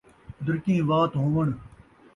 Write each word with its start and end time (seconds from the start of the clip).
اُدرکیں 0.39 0.81
وات 0.89 1.11
ہووݨ 1.21 1.47